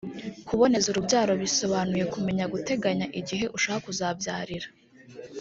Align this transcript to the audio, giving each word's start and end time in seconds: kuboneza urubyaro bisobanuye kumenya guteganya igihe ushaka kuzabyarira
kuboneza 0.47 0.85
urubyaro 0.89 1.31
bisobanuye 1.43 2.05
kumenya 2.13 2.45
guteganya 2.53 3.07
igihe 3.19 3.45
ushaka 3.57 3.83
kuzabyarira 3.85 4.67